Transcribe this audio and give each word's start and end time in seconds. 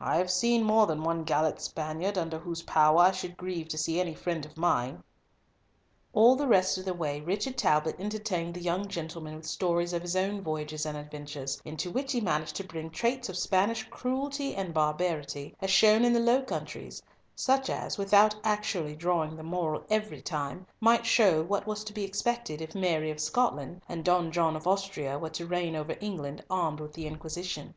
"I 0.00 0.16
have 0.16 0.32
seen 0.32 0.64
more 0.64 0.88
than 0.88 1.04
one 1.04 1.22
gallant 1.22 1.60
Spaniard 1.60 2.18
under 2.18 2.40
whose 2.40 2.62
power 2.64 2.98
I 2.98 3.10
should 3.12 3.36
grieve 3.36 3.68
to 3.68 3.78
see 3.78 4.00
any 4.00 4.12
friend 4.12 4.44
of 4.44 4.56
mine." 4.56 5.04
All 6.12 6.34
the 6.34 6.48
rest 6.48 6.76
of 6.76 6.84
the 6.84 6.92
way 6.92 7.20
Richard 7.20 7.56
Talbot 7.56 7.94
entertained 8.00 8.54
the 8.54 8.60
young 8.60 8.88
gentleman 8.88 9.36
with 9.36 9.46
stories 9.46 9.92
of 9.92 10.02
his 10.02 10.16
own 10.16 10.42
voyages 10.42 10.84
and 10.84 10.96
adventures, 10.98 11.62
into 11.64 11.88
which 11.92 12.10
he 12.10 12.20
managed 12.20 12.56
to 12.56 12.64
bring 12.66 12.90
traits 12.90 13.28
of 13.28 13.36
Spanish 13.36 13.84
cruelty 13.90 14.56
and 14.56 14.74
barbarity 14.74 15.54
as 15.60 15.70
shown 15.70 16.04
in 16.04 16.12
the 16.14 16.18
Low 16.18 16.42
Countries, 16.42 17.00
such 17.36 17.70
as, 17.70 17.96
without 17.96 18.34
actually 18.42 18.96
drawing 18.96 19.36
the 19.36 19.44
moral 19.44 19.84
every 19.88 20.20
time, 20.20 20.66
might 20.80 21.06
show 21.06 21.44
what 21.44 21.64
was 21.64 21.84
to 21.84 21.92
be 21.92 22.02
expected 22.02 22.60
if 22.60 22.74
Mary 22.74 23.12
of 23.12 23.20
Scotland 23.20 23.82
and 23.88 24.04
Don 24.04 24.32
John 24.32 24.56
of 24.56 24.66
Austria 24.66 25.16
were 25.16 25.30
to 25.30 25.46
reign 25.46 25.76
over 25.76 25.94
England, 26.00 26.42
armed 26.50 26.80
with 26.80 26.94
the 26.94 27.06
Inquisition. 27.06 27.74